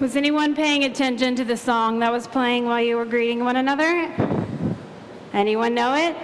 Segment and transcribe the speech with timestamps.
[0.00, 3.56] Was anyone paying attention to the song that was playing while you were greeting one
[3.56, 4.08] another?
[5.32, 6.16] Anyone know it?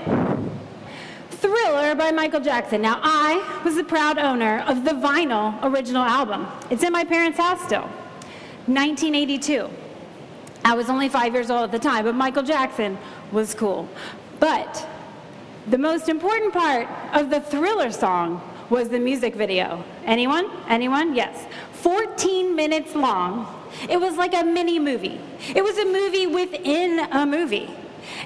[1.31, 2.81] Thriller by Michael Jackson.
[2.81, 6.47] Now, I was the proud owner of the vinyl original album.
[6.71, 7.89] It's in my parents' house still.
[8.66, 9.68] 1982.
[10.64, 12.96] I was only five years old at the time, but Michael Jackson
[13.32, 13.88] was cool.
[14.38, 14.86] But
[15.66, 19.82] the most important part of the Thriller song was the music video.
[20.04, 20.48] Anyone?
[20.68, 21.16] Anyone?
[21.16, 21.46] Yes.
[21.72, 23.62] 14 minutes long.
[23.88, 25.20] It was like a mini movie.
[25.55, 27.70] It was a movie within a movie.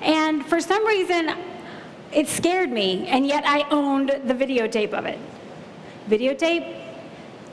[0.01, 1.35] And for some reason,
[2.13, 5.19] it scared me, and yet I owned the videotape of it.
[6.09, 6.85] Videotape?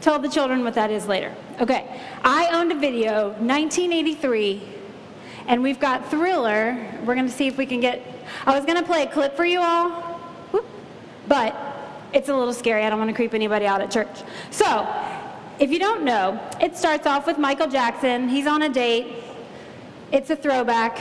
[0.02, 1.34] Tell the children what that is later.
[1.60, 4.62] Okay, I owned a video, 1983,
[5.48, 6.78] and we've got Thriller.
[7.06, 8.02] We're going to see if we can get.
[8.46, 10.22] I was going to play a clip for you all,
[11.28, 11.56] but
[12.14, 12.84] it's a little scary.
[12.84, 14.24] I don't want to creep anybody out at church.
[14.52, 14.88] So,
[15.60, 18.28] if you don't know, it starts off with Michael Jackson.
[18.30, 19.24] He's on a date.
[20.12, 21.00] It's a throwback.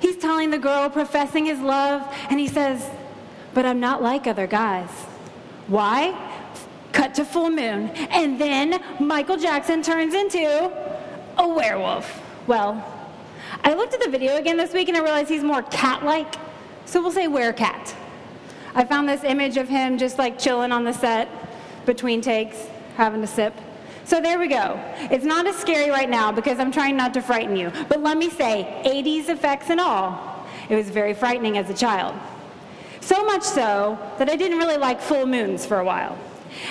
[0.00, 2.88] He's telling the girl, professing his love, and he says,
[3.54, 4.90] But I'm not like other guys.
[5.66, 6.16] Why?
[6.92, 7.88] Cut to full moon.
[8.10, 10.72] And then Michael Jackson turns into
[11.38, 12.22] a werewolf.
[12.46, 12.84] Well,
[13.64, 16.34] I looked at the video again this week and I realized he's more cat like,
[16.84, 17.94] so we'll say werecat.
[18.74, 21.28] I found this image of him just like chilling on the set
[21.86, 22.66] between takes,
[22.96, 23.54] having a sip.
[24.08, 24.80] So there we go.
[25.10, 27.70] It's not as scary right now because I'm trying not to frighten you.
[27.90, 32.18] But let me say, 80s effects and all, it was very frightening as a child.
[33.02, 36.16] So much so that I didn't really like full moons for a while.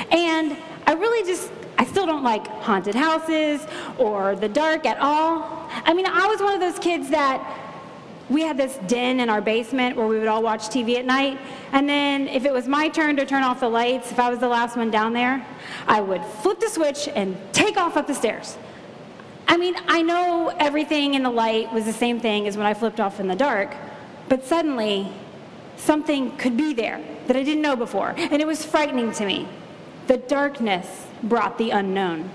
[0.09, 0.57] And
[0.87, 3.67] I really just, I still don't like haunted houses
[3.99, 5.69] or the dark at all.
[5.69, 7.56] I mean, I was one of those kids that
[8.29, 11.39] we had this den in our basement where we would all watch TV at night.
[11.71, 14.39] And then if it was my turn to turn off the lights, if I was
[14.39, 15.45] the last one down there,
[15.87, 18.57] I would flip the switch and take off up the stairs.
[19.47, 22.73] I mean, I know everything in the light was the same thing as when I
[22.73, 23.73] flipped off in the dark,
[24.27, 25.09] but suddenly
[25.77, 29.47] something could be there that I didn't know before, and it was frightening to me.
[30.07, 32.29] The darkness brought the unknown.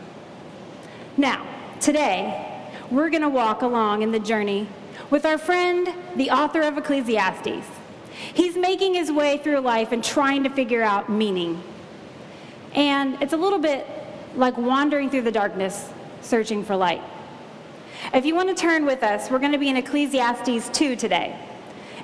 [1.18, 1.46] Now,
[1.80, 2.48] today,
[2.90, 4.68] we're going to walk along in the journey
[5.10, 7.66] with our friend, the author of Ecclesiastes.
[8.34, 11.62] He's making his way through life and trying to figure out meaning.
[12.74, 13.86] And it's a little bit
[14.36, 17.02] like wandering through the darkness, searching for light.
[18.14, 21.38] If you want to turn with us, we're going to be in Ecclesiastes 2 today.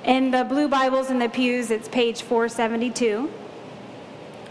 [0.05, 3.29] In the blue Bibles in the pews, it's page 472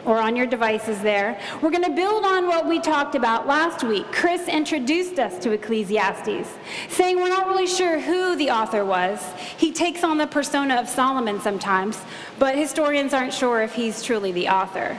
[0.05, 1.41] or on your devices there.
[1.61, 4.07] We're going to build on what we talked about last week.
[4.13, 6.49] Chris introduced us to Ecclesiastes,
[6.89, 9.25] saying we're not really sure who the author was.
[9.57, 12.01] He takes on the persona of Solomon sometimes,
[12.39, 14.99] but historians aren't sure if he's truly the author.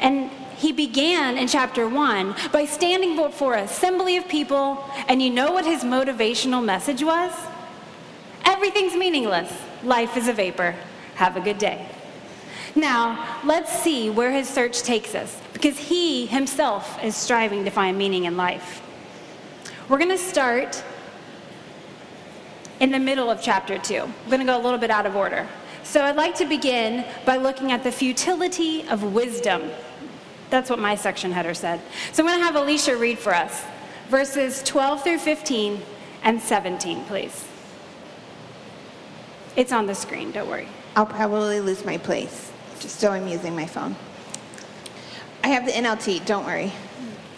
[0.00, 5.30] And he began in chapter 1 by standing before an assembly of people, and you
[5.30, 7.32] know what his motivational message was?
[8.44, 9.52] Everything's meaningless.
[9.84, 10.74] Life is a vapor.
[11.14, 11.86] Have a good day.
[12.78, 17.98] Now, let's see where his search takes us, because he himself is striving to find
[17.98, 18.80] meaning in life.
[19.88, 20.84] We're going to start
[22.78, 23.94] in the middle of chapter 2.
[23.94, 25.48] We're going to go a little bit out of order.
[25.82, 29.72] So I'd like to begin by looking at the futility of wisdom.
[30.48, 31.80] That's what my section header said.
[32.12, 33.64] So I'm going to have Alicia read for us
[34.08, 35.82] verses 12 through 15
[36.22, 37.44] and 17, please.
[39.56, 40.68] It's on the screen, don't worry.
[40.94, 43.96] I'll probably lose my place just so I'm using my phone.
[45.44, 46.72] I have the NLT, don't worry.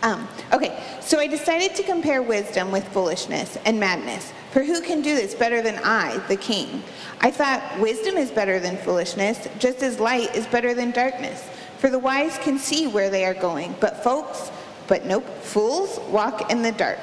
[0.03, 4.33] Um, okay, so I decided to compare wisdom with foolishness and madness.
[4.51, 6.83] For who can do this better than I, the king?
[7.21, 11.47] I thought wisdom is better than foolishness, just as light is better than darkness.
[11.79, 14.51] For the wise can see where they are going, but folks,
[14.87, 16.99] but nope, fools walk in the dark.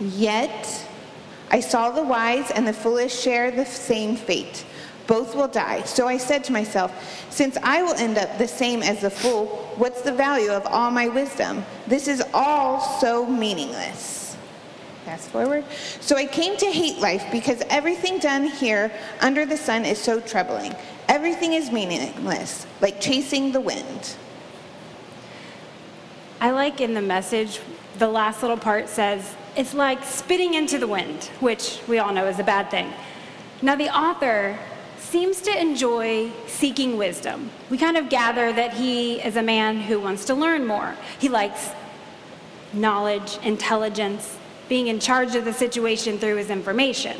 [0.00, 0.86] Yet
[1.50, 4.64] I saw the wise and the foolish share the same fate.
[5.08, 5.82] Both will die.
[5.82, 6.92] So I said to myself,
[7.30, 9.46] Since I will end up the same as the fool,
[9.76, 11.64] what's the value of all my wisdom?
[11.88, 14.36] This is all so meaningless.
[15.06, 15.64] Fast forward.
[16.00, 20.20] So I came to hate life because everything done here under the sun is so
[20.20, 20.76] troubling.
[21.08, 24.14] Everything is meaningless, like chasing the wind.
[26.38, 27.60] I like in the message,
[27.98, 32.26] the last little part says, it's like spitting into the wind, which we all know
[32.26, 32.92] is a bad thing.
[33.62, 34.58] Now, the author
[35.10, 37.50] seems to enjoy seeking wisdom.
[37.70, 40.94] We kind of gather that he is a man who wants to learn more.
[41.18, 41.70] He likes
[42.74, 44.36] knowledge, intelligence,
[44.68, 47.16] being in charge of the situation through his information.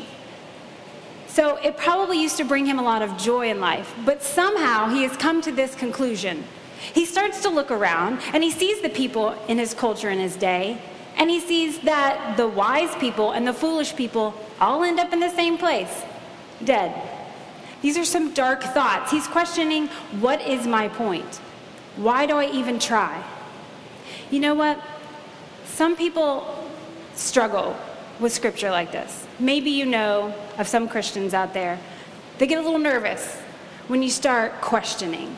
[1.27, 4.89] So it probably used to bring him a lot of joy in life, but somehow
[4.89, 6.43] he has come to this conclusion.
[6.93, 10.35] He starts to look around and he sees the people in his culture in his
[10.35, 10.79] day,
[11.19, 15.19] And he sees that the wise people and the foolish people all end up in
[15.19, 16.03] the same place
[16.63, 17.18] dead.
[17.81, 19.11] These are some dark thoughts.
[19.11, 19.87] He's questioning
[20.19, 21.37] what is my point?
[21.95, 23.23] Why do I even try?
[24.31, 24.79] You know what?
[25.65, 26.69] Some people
[27.15, 27.75] struggle
[28.19, 29.27] with scripture like this.
[29.39, 31.79] Maybe you know of some Christians out there.
[32.37, 33.37] They get a little nervous
[33.87, 35.37] when you start questioning.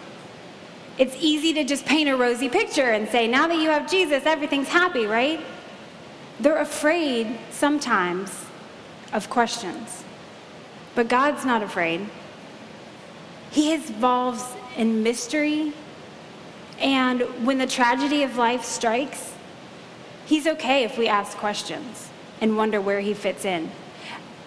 [0.97, 4.25] It's easy to just paint a rosy picture and say, now that you have Jesus,
[4.25, 5.39] everything's happy, right?
[6.39, 8.45] They're afraid sometimes
[9.13, 10.03] of questions.
[10.95, 12.07] But God's not afraid.
[13.51, 14.43] He involves
[14.77, 15.73] in mystery.
[16.79, 19.33] And when the tragedy of life strikes,
[20.25, 22.09] He's okay if we ask questions
[22.39, 23.69] and wonder where He fits in.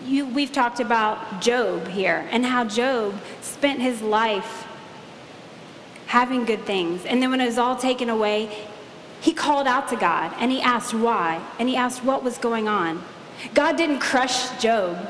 [0.03, 4.67] You, we've talked about Job here and how Job spent his life
[6.07, 7.07] having good things.
[7.07, 8.67] And then when it was all taken away,
[9.21, 12.69] he called out to God and he asked why and he asked what was going
[12.69, 13.03] on.
[13.55, 15.09] God didn't crush Job,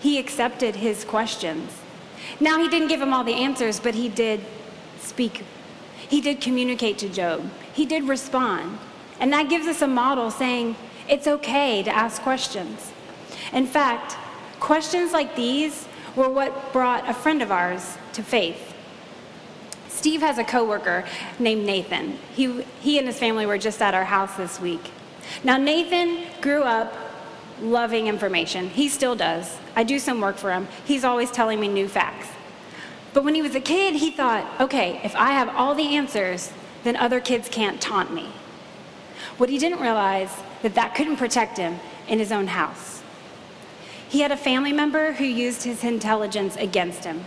[0.00, 1.70] he accepted his questions.
[2.40, 4.40] Now, he didn't give him all the answers, but he did
[5.00, 5.44] speak.
[6.08, 7.50] He did communicate to Job.
[7.72, 8.78] He did respond.
[9.18, 10.76] And that gives us a model saying
[11.08, 12.92] it's okay to ask questions.
[13.52, 14.16] In fact,
[14.60, 18.74] questions like these were what brought a friend of ours to faith.
[19.88, 21.04] Steve has a coworker
[21.38, 22.18] named Nathan.
[22.34, 24.90] He, he and his family were just at our house this week.
[25.42, 26.92] Now, Nathan grew up
[27.60, 28.68] loving information.
[28.68, 29.56] He still does.
[29.74, 30.68] I do some work for him.
[30.84, 32.28] He's always telling me new facts.
[33.12, 36.52] But when he was a kid, he thought, okay, if I have all the answers,
[36.84, 38.30] then other kids can't taunt me.
[39.38, 40.30] What he didn't realize
[40.62, 43.02] that that couldn't protect him in his own house.
[44.08, 47.24] He had a family member who used his intelligence against him.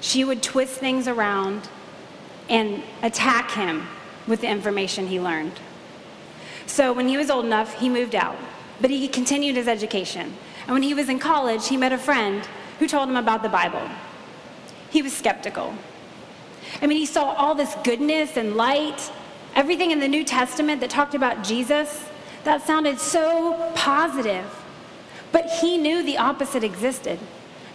[0.00, 1.68] She would twist things around
[2.48, 3.86] and attack him
[4.26, 5.60] with the information he learned.
[6.66, 8.36] So when he was old enough, he moved out,
[8.80, 10.34] but he continued his education.
[10.66, 12.46] And when he was in college, he met a friend
[12.78, 13.88] who told him about the Bible.
[14.90, 15.74] He was skeptical.
[16.80, 19.10] I mean, he saw all this goodness and light,
[19.54, 22.04] everything in the New Testament that talked about Jesus.
[22.44, 24.46] That sounded so positive.
[25.32, 27.18] But he knew the opposite existed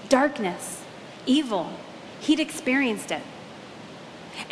[0.09, 0.83] darkness,
[1.25, 1.71] evil.
[2.19, 3.21] He'd experienced it.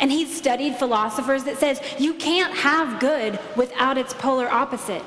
[0.00, 5.02] And he'd studied philosophers that says you can't have good without its polar opposite.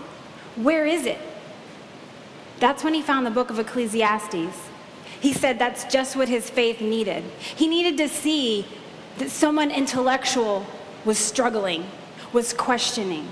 [0.55, 1.19] Where is it?
[2.59, 4.69] That's when he found the book of Ecclesiastes.
[5.19, 7.23] He said that's just what his faith needed.
[7.39, 8.65] He needed to see
[9.17, 10.65] that someone intellectual
[11.03, 11.85] was struggling,
[12.33, 13.27] was questioning,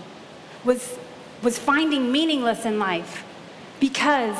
[0.63, 0.97] was,
[1.41, 3.23] was finding meaningless in life
[3.79, 4.37] because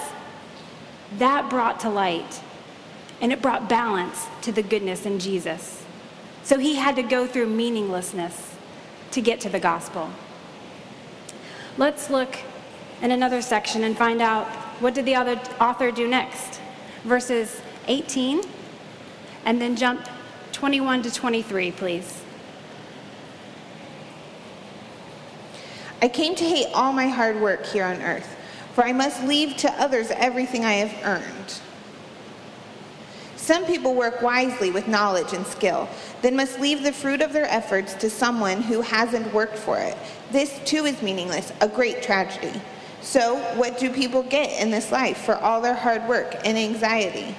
[1.18, 2.42] that brought to light
[3.22, 5.84] and it brought balance to the goodness in Jesus.
[6.44, 8.56] So he had to go through meaninglessness
[9.12, 10.10] to get to the gospel.
[11.78, 12.38] Let's look
[13.02, 14.48] in another section and find out
[14.80, 16.62] what did the other author do next?
[17.04, 18.42] Verses 18
[19.46, 20.08] and then jump
[20.52, 22.22] 21 to 23, please.
[26.02, 28.36] I came to hate all my hard work here on earth,
[28.74, 31.60] for I must leave to others everything I have earned.
[33.36, 35.90] Some people work wisely with knowledge and skill,
[36.22, 39.98] then must leave the fruit of their efforts to someone who hasn't worked for it.
[40.32, 42.62] This too is meaningless, a great tragedy.
[43.04, 47.36] So, what do people get in this life for all their hard work and anxiety?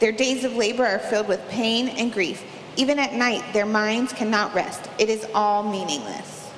[0.00, 2.44] Their days of labor are filled with pain and grief.
[2.76, 4.90] Even at night, their minds cannot rest.
[4.98, 6.50] It is all meaningless.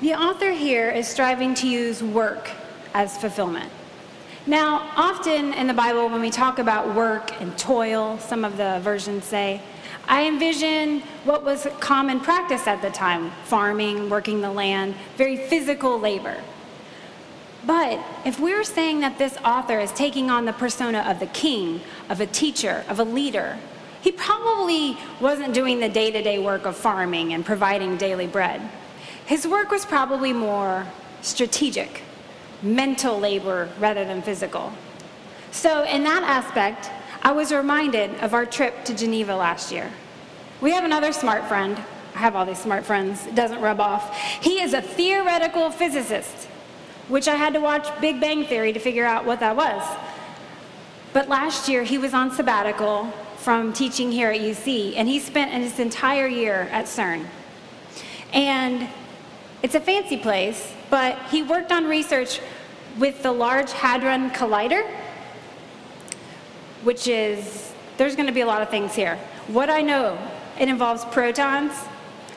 [0.00, 2.50] The author here is striving to use work
[2.94, 3.70] as fulfillment.
[4.46, 8.80] Now, often in the Bible, when we talk about work and toil, some of the
[8.82, 9.60] versions say,
[10.08, 15.98] I envision what was common practice at the time farming, working the land, very physical
[16.00, 16.42] labor.
[17.66, 21.82] But if we're saying that this author is taking on the persona of the king,
[22.08, 23.58] of a teacher, of a leader,
[24.00, 28.62] he probably wasn't doing the day to day work of farming and providing daily bread.
[29.26, 30.86] His work was probably more
[31.20, 32.00] strategic,
[32.62, 34.72] mental labor rather than physical.
[35.50, 36.90] So, in that aspect,
[37.22, 39.90] I was reminded of our trip to Geneva last year.
[40.60, 41.78] We have another smart friend.
[42.14, 44.16] I have all these smart friends, it doesn't rub off.
[44.42, 46.46] He is a theoretical physicist,
[47.06, 49.82] which I had to watch Big Bang Theory to figure out what that was.
[51.12, 55.52] But last year, he was on sabbatical from teaching here at UC, and he spent
[55.52, 57.26] his entire year at CERN.
[58.32, 58.88] And
[59.62, 62.40] it's a fancy place, but he worked on research
[62.98, 64.84] with the Large Hadron Collider,
[66.82, 69.16] which is, there's going to be a lot of things here.
[69.48, 70.18] What I know,
[70.58, 71.72] it involves protons,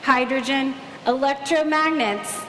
[0.02, 0.74] hydrogen,
[1.06, 2.46] electromagnets,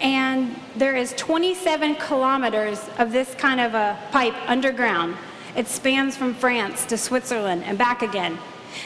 [0.00, 5.16] And there is 27 kilometers of this kind of a pipe underground.
[5.56, 8.38] It spans from France to Switzerland and back again.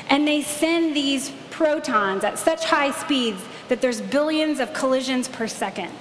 [0.09, 5.47] And they send these protons at such high speeds that there's billions of collisions per
[5.47, 5.93] second.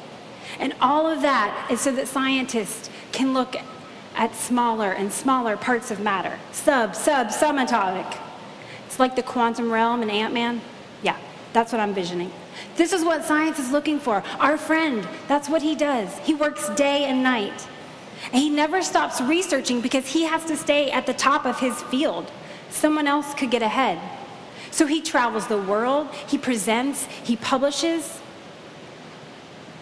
[0.60, 3.56] And all of that is so that scientists can look
[4.16, 8.18] at smaller and smaller parts of matter sub, sub, subatomic.
[8.86, 10.62] It's like the quantum realm and Ant Man.
[11.02, 11.18] Yeah,
[11.54, 12.32] that's what I'm visioning.
[12.76, 14.24] This is what science is looking for.
[14.40, 16.18] Our friend, that's what he does.
[16.20, 17.68] He works day and night.
[18.26, 21.82] And he never stops researching because he has to stay at the top of his
[21.84, 22.32] field.
[22.70, 24.00] Someone else could get ahead.
[24.70, 28.21] So he travels the world, he presents, he publishes.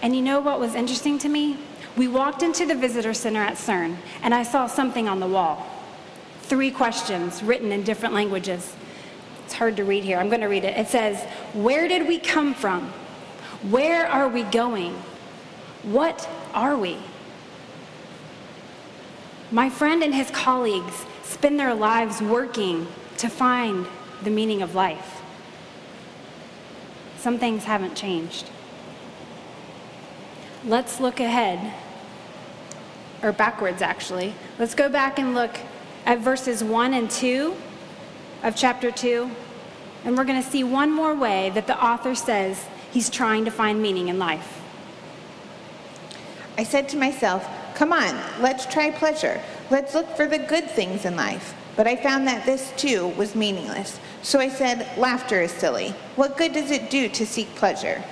[0.02, 1.58] And you know what was interesting to me?
[1.98, 5.68] We walked into the visitor center at CERN, and I saw something on the wall.
[6.44, 8.74] Three questions written in different languages.
[9.46, 10.18] It's hard to read here.
[10.18, 10.78] I'm going to read it.
[10.78, 12.94] It says, Where did we come from?
[13.70, 14.94] Where are we going?
[15.84, 16.98] What are we?
[19.52, 22.88] My friend and his colleagues spend their lives working
[23.18, 23.88] to find
[24.24, 25.22] the meaning of life.
[27.18, 28.50] Some things haven't changed.
[30.66, 31.74] Let's look ahead,
[33.24, 34.34] or backwards actually.
[34.58, 35.58] Let's go back and look
[36.06, 37.56] at verses 1 and 2
[38.44, 39.32] of chapter 2,
[40.04, 43.52] and we're going to see one more way that the author says he's trying to
[43.52, 44.62] find meaning in life.
[46.58, 49.42] I said to myself, Come on, let's try pleasure.
[49.70, 51.56] Let's look for the good things in life.
[51.78, 53.98] But I found that this too was meaningless.
[54.24, 55.92] So I said, Laughter is silly.
[56.18, 58.04] What good does it do to seek pleasure?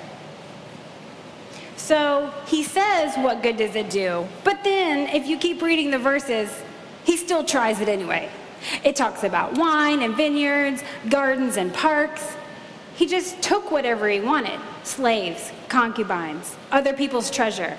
[1.88, 4.27] So he says, What good does it do?
[4.44, 6.51] But then, if you keep reading the verses,
[7.06, 8.29] he still tries it anyway.
[8.84, 12.36] It talks about wine and vineyards, gardens and parks.
[12.98, 17.77] He just took whatever he wanted slaves, concubines, other people's treasure.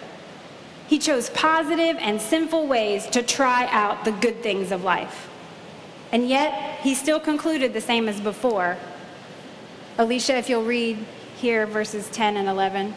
[0.86, 5.28] He chose positive and sinful ways to try out the good things of life.
[6.12, 8.78] And yet, he still concluded the same as before.
[9.98, 10.96] Alicia, if you'll read
[11.36, 12.94] here verses 10 and 11.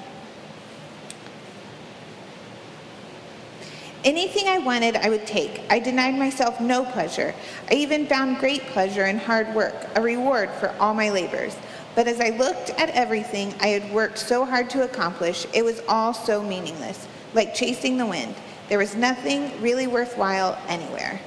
[4.04, 5.62] Anything I wanted, I would take.
[5.70, 7.36] I denied myself no pleasure.
[7.70, 11.56] I even found great pleasure in hard work, a reward for all my labors.
[11.94, 15.82] But as I looked at everything I had worked so hard to accomplish, it was
[15.88, 18.34] all so meaningless, like chasing the wind.
[18.70, 21.20] There was nothing really worthwhile anywhere.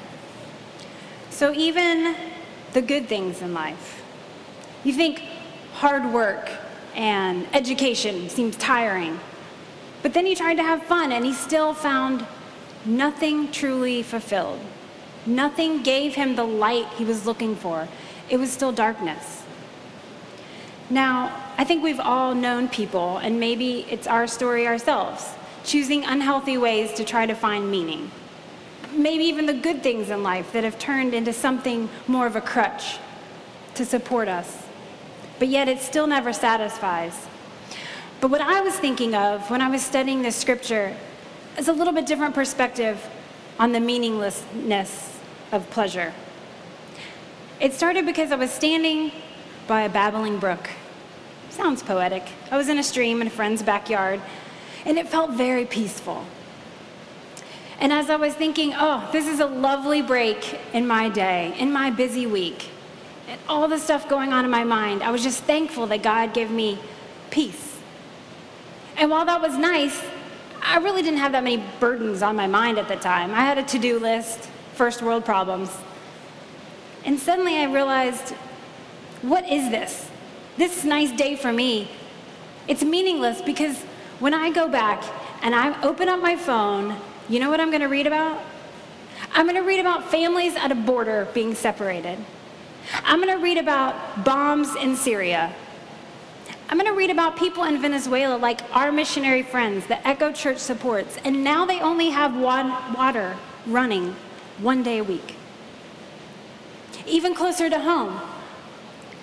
[1.31, 2.16] So, even
[2.73, 4.02] the good things in life,
[4.83, 5.23] you think
[5.75, 6.50] hard work
[6.95, 9.21] and education seems tiring.
[10.02, 12.26] But then he tried to have fun and he still found
[12.85, 14.61] nothing truly fulfilled.
[15.26, 17.88] Nothing gave him the light he was looking for.
[18.29, 19.43] It was still darkness.
[20.91, 25.31] Now, I think we've all known people, and maybe it's our story ourselves,
[25.64, 28.11] choosing unhealthy ways to try to find meaning.
[28.93, 32.41] Maybe even the good things in life that have turned into something more of a
[32.41, 32.99] crutch
[33.75, 34.64] to support us.
[35.38, 37.26] But yet it still never satisfies.
[38.21, 40.97] But what I was thinking of when I was studying this scripture
[41.59, 43.05] is a little bit different perspective
[43.59, 45.19] on the meaninglessness
[45.53, 46.13] of pleasure.
[47.61, 49.13] It started because I was standing
[49.67, 50.71] by a babbling brook.
[51.51, 52.25] Sounds poetic.
[52.51, 54.21] I was in a stream in a friend's backyard,
[54.85, 56.25] and it felt very peaceful.
[57.79, 61.73] And as I was thinking, oh, this is a lovely break in my day, in
[61.73, 62.69] my busy week,
[63.29, 66.35] and all the stuff going on in my mind, I was just thankful that God
[66.35, 66.79] gave me
[67.31, 67.79] peace.
[68.97, 70.01] And while that was nice,
[70.75, 73.31] I really didn't have that many burdens on my mind at the time.
[73.31, 74.40] I had a to do list,
[74.73, 75.71] first world problems.
[77.04, 78.31] And suddenly I realized
[79.23, 80.11] what is this?
[80.57, 81.88] This nice day for me.
[82.66, 83.83] It's meaningless because
[84.19, 85.04] when I go back
[85.43, 86.97] and I open up my phone,
[87.28, 88.43] you know what I'm going to read about?
[89.31, 92.19] I'm going to read about families at a border being separated.
[93.04, 95.54] I'm going to read about bombs in Syria.
[96.68, 100.59] I'm going to read about people in Venezuela like our missionary friends that Echo Church
[100.59, 104.16] supports, and now they only have water running
[104.59, 105.37] one day a week.
[107.06, 108.18] Even closer to home,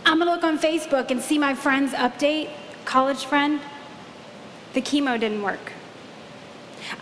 [0.05, 2.51] I'm going to look on Facebook and see my friend's update,
[2.85, 3.59] college friend,
[4.73, 5.73] the chemo didn't work.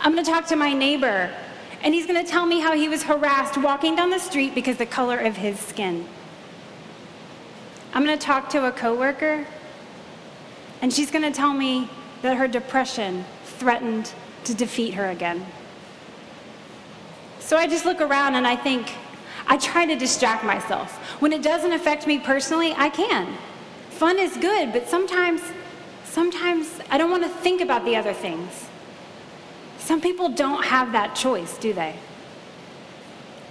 [0.00, 1.34] I'm going to talk to my neighbor,
[1.82, 4.78] and he's going to tell me how he was harassed walking down the street because
[4.78, 6.06] the color of his skin.
[7.92, 9.46] I'm going to talk to a coworker
[10.82, 11.88] and she's going to tell me
[12.22, 14.12] that her depression threatened
[14.44, 15.44] to defeat her again.
[17.38, 18.92] So I just look around and I think,
[19.46, 20.96] I try to distract myself.
[21.20, 23.36] When it doesn't affect me personally, I can.
[23.90, 25.42] Fun is good, but sometimes,
[26.04, 28.66] sometimes I don't want to think about the other things.
[29.78, 31.96] Some people don't have that choice, do they?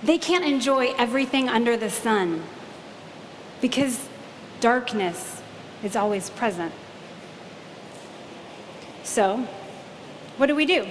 [0.01, 2.43] They can't enjoy everything under the sun
[3.59, 4.07] because
[4.61, 5.41] darkness
[5.83, 6.71] is always present.
[9.09, 9.37] So,
[10.37, 10.87] what do we do?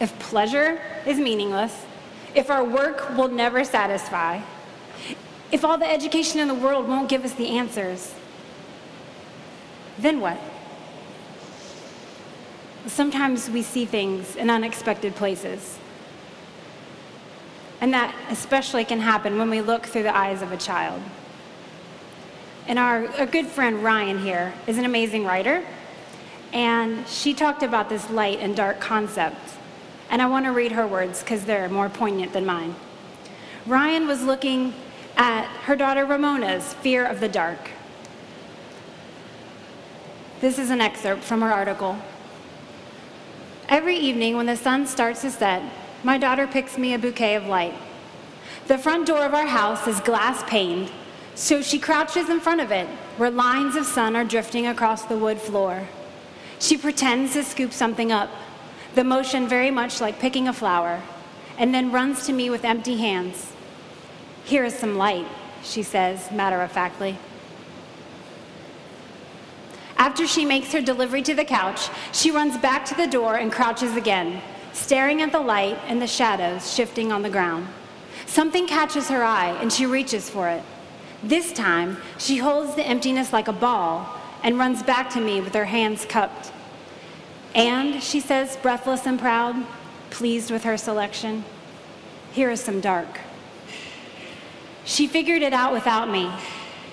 [0.00, 1.86] If pleasure is meaningless,
[2.34, 4.40] if our work will never satisfy,
[5.52, 8.12] if all the education in the world won't give us the answers,
[10.00, 10.36] then what?
[12.88, 15.78] Sometimes we see things in unexpected places.
[17.80, 21.00] And that especially can happen when we look through the eyes of a child.
[22.66, 25.64] And our, our good friend Ryan here is an amazing writer,
[26.52, 29.54] and she talked about this light and dark concept.
[30.10, 32.74] And I want to read her words because they're more poignant than mine.
[33.66, 34.74] Ryan was looking
[35.16, 37.70] at her daughter Ramona's fear of the dark.
[40.40, 41.96] This is an excerpt from her article.
[43.68, 45.62] Every evening when the sun starts to set,
[46.02, 47.74] my daughter picks me a bouquet of light.
[48.66, 50.90] The front door of our house is glass paned,
[51.34, 55.16] so she crouches in front of it, where lines of sun are drifting across the
[55.16, 55.86] wood floor.
[56.62, 58.30] She pretends to scoop something up,
[58.94, 61.02] the motion very much like picking a flower,
[61.58, 63.50] and then runs to me with empty hands.
[64.44, 65.26] Here is some light,
[65.64, 67.18] she says, matter of factly.
[69.96, 73.50] After she makes her delivery to the couch, she runs back to the door and
[73.50, 74.40] crouches again,
[74.72, 77.66] staring at the light and the shadows shifting on the ground.
[78.26, 80.62] Something catches her eye and she reaches for it.
[81.24, 85.54] This time, she holds the emptiness like a ball and runs back to me with
[85.54, 86.52] her hands cupped.
[87.54, 89.56] And, she says, breathless and proud,
[90.10, 91.44] pleased with her selection,
[92.32, 93.20] here is some dark.
[94.84, 96.32] She figured it out without me.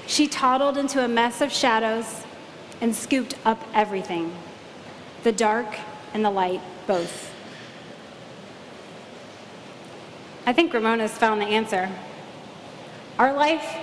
[0.06, 2.24] She toddled into a mess of shadows
[2.82, 4.34] and scooped up everything
[5.24, 5.78] the dark
[6.14, 7.34] and the light, both.
[10.46, 11.90] I think Ramona's found the answer.
[13.18, 13.78] Our life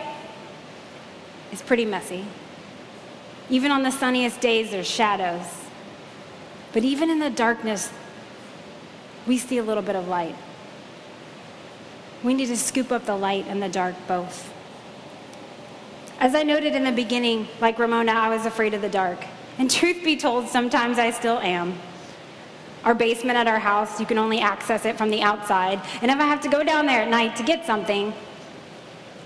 [1.53, 2.25] is pretty messy.
[3.49, 5.47] Even on the sunniest days, there's shadows.
[6.73, 7.93] But even in the darkness,
[9.27, 10.35] we see a little bit of light.
[12.23, 14.53] We need to scoop up the light and the dark both.
[16.19, 19.25] As I noted in the beginning, like Ramona, I was afraid of the dark.
[19.59, 21.79] And truth be told, sometimes I still am.
[22.85, 25.81] Our basement at our house, you can only access it from the outside.
[26.03, 28.13] And if I have to go down there at night to get something,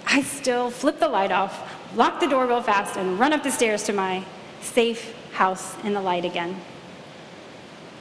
[0.06, 3.50] I still flip the light off, lock the door real fast, and run up the
[3.50, 4.24] stairs to my
[4.61, 6.57] safe house in the light again.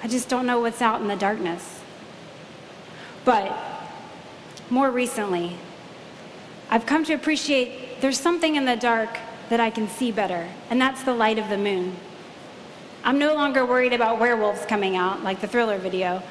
[0.04, 1.80] I just don't know what's out in the darkness.
[3.26, 3.58] But
[4.70, 5.58] more recently,
[6.70, 9.18] I've come to appreciate there's something in the dark
[9.50, 11.96] that I can see better, and that's the light of the moon.
[13.04, 16.22] I'm no longer worried about werewolves coming out, like the thriller video.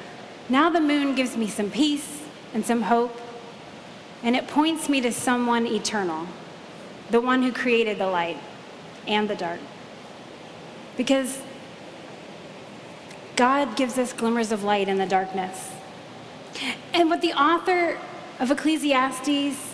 [0.47, 3.19] Now the moon gives me some peace and some hope,
[4.23, 6.27] and it points me to someone eternal,
[7.11, 8.37] the one who created the light
[9.07, 9.59] and the dark.
[10.97, 11.41] Because
[13.35, 15.71] God gives us glimmers of light in the darkness.
[16.93, 17.97] And what the author
[18.39, 19.69] of Ecclesiastes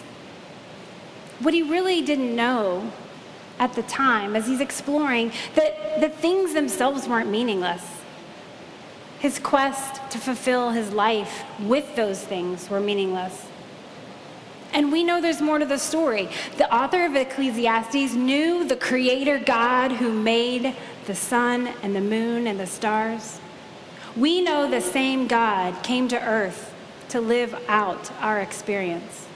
[1.40, 2.92] what he really didn't know
[3.60, 7.84] at the time as he's exploring that the things themselves weren't meaningless.
[9.20, 13.48] His quest to fulfill his life with those things were meaningless.
[14.76, 16.28] And we know there's more to the story.
[16.58, 20.76] The author of Ecclesiastes knew the creator God who made
[21.08, 23.40] the sun and the moon and the stars.
[24.18, 26.74] We know the same God came to earth
[27.10, 29.28] to live out our experience.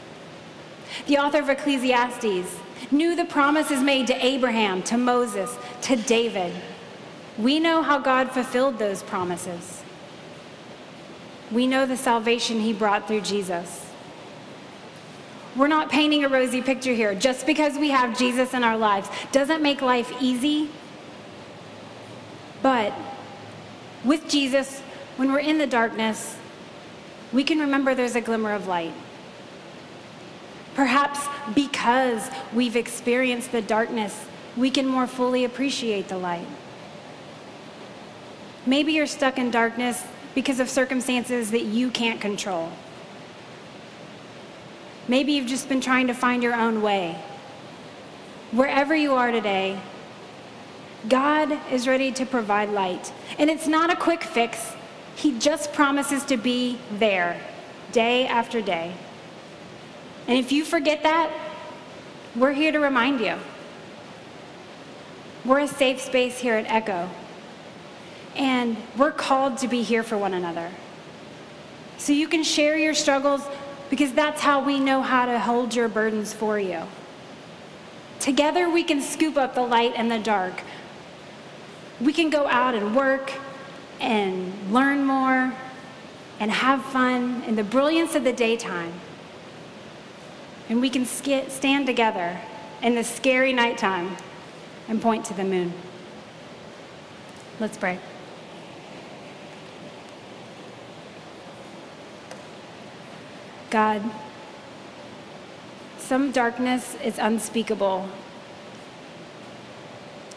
[1.08, 2.58] The author of Ecclesiastes
[2.92, 6.54] knew the promises made to Abraham, to Moses, to David.
[7.38, 9.84] We know how God fulfilled those promises.
[11.50, 13.89] We know the salvation he brought through Jesus.
[15.60, 17.14] We're not painting a rosy picture here.
[17.14, 20.70] Just because we have Jesus in our lives doesn't make life easy.
[22.62, 22.94] But
[24.06, 24.80] with Jesus,
[25.18, 26.38] when we're in the darkness,
[27.34, 28.94] we can remember there's a glimmer of light.
[30.76, 36.48] Perhaps because we've experienced the darkness, we can more fully appreciate the light.
[38.66, 42.72] Maybe you're stuck in darkness because of circumstances that you can't control.
[45.10, 47.20] Maybe you've just been trying to find your own way.
[48.52, 49.80] Wherever you are today,
[51.08, 53.12] God is ready to provide light.
[53.40, 54.74] And it's not a quick fix,
[55.16, 57.42] He just promises to be there
[57.92, 58.94] day after day.
[60.28, 61.32] And if you forget that,
[62.36, 63.36] we're here to remind you.
[65.44, 67.10] We're a safe space here at Echo.
[68.36, 70.70] And we're called to be here for one another.
[71.98, 73.42] So you can share your struggles
[73.90, 76.84] because that's how we know how to hold your burdens for you.
[78.20, 80.62] Together, we can scoop up the light and the dark.
[82.00, 83.34] We can go out and work
[84.00, 85.54] and learn more
[86.40, 88.94] and have fun in the brilliance of the daytime.
[90.70, 92.40] And we can sk- stand together
[92.82, 94.16] in the scary nighttime
[94.88, 95.74] and point to the moon.
[97.60, 98.00] Let's pray.
[103.70, 104.02] God,
[105.98, 108.10] some darkness is unspeakable.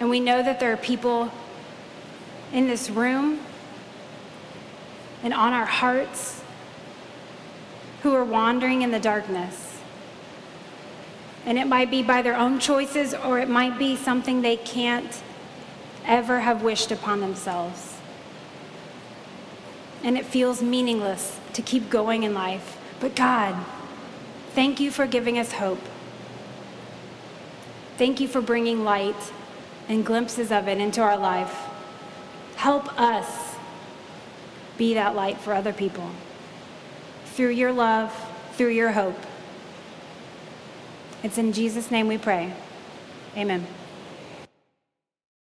[0.01, 1.31] And we know that there are people
[2.53, 3.40] in this room
[5.23, 6.42] and on our hearts
[8.03, 9.81] who are wandering in the darkness.
[11.47, 15.23] And it might be by their own choices, or it might be something they can't
[16.05, 17.97] ever have wished upon themselves.
[20.05, 22.79] And it feels meaningless to keep going in life.
[23.03, 23.57] But God,
[24.55, 25.81] thank you for giving us hope.
[27.99, 29.33] Thank you for bringing light
[29.88, 31.53] and glimpses of it into our life.
[32.55, 33.57] Help us
[34.79, 36.09] be that light for other people
[37.25, 38.15] through your love,
[38.53, 39.19] through your hope.
[41.25, 42.53] It's in Jesus' name we pray.
[43.37, 43.67] Amen.